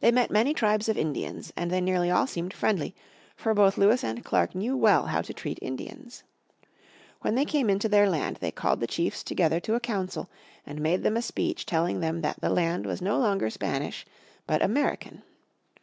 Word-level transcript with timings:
They 0.00 0.12
met 0.12 0.30
many 0.30 0.52
tribes 0.52 0.86
of 0.86 0.98
Indians 0.98 1.50
and 1.56 1.70
they 1.70 1.80
nearly 1.80 2.10
all 2.10 2.26
seemed 2.26 2.52
friendly, 2.52 2.94
for 3.36 3.54
both 3.54 3.78
Lewis 3.78 4.04
and 4.04 4.22
Clark 4.22 4.54
knew 4.54 4.76
well 4.76 5.06
how 5.06 5.22
to 5.22 5.32
treat 5.32 5.58
Indians. 5.62 6.24
When 7.22 7.34
they 7.34 7.46
came 7.46 7.70
into 7.70 7.88
their 7.88 8.06
land 8.06 8.36
they 8.42 8.50
called 8.50 8.80
the 8.80 8.86
chiefs 8.86 9.22
together 9.24 9.60
to 9.60 9.76
a 9.76 9.80
council, 9.80 10.28
and 10.66 10.78
made 10.82 11.04
them 11.04 11.16
a 11.16 11.22
speech 11.22 11.64
telling 11.64 12.00
them 12.00 12.20
that 12.20 12.42
the 12.42 12.50
land 12.50 12.84
was 12.84 13.00
no 13.00 13.16
longer 13.18 13.48
Spanish 13.48 14.04
but 14.46 14.60
American. 14.60 15.22